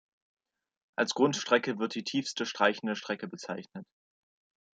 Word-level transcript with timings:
Als 0.97 1.13
Grundstrecke 1.13 1.77
wird 1.77 1.93
die 1.93 2.03
tiefste 2.03 2.47
streichende 2.47 2.95
Strecke 2.95 3.27
bezeichnet. 3.27 3.85